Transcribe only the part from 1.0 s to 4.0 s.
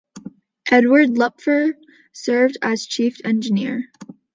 Lupfer served as chief engineer.